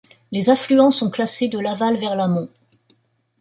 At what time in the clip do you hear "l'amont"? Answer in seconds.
2.15-2.49